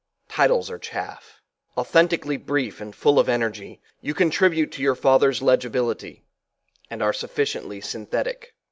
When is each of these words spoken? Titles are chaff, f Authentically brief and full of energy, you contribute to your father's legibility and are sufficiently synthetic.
Titles 0.29 0.71
are 0.71 0.79
chaff, 0.79 1.43
f 1.73 1.77
Authentically 1.77 2.35
brief 2.35 2.81
and 2.81 2.95
full 2.95 3.19
of 3.19 3.29
energy, 3.29 3.79
you 4.01 4.15
contribute 4.15 4.71
to 4.71 4.81
your 4.81 4.95
father's 4.95 5.43
legibility 5.43 6.23
and 6.89 7.03
are 7.03 7.13
sufficiently 7.13 7.79
synthetic. 7.81 8.55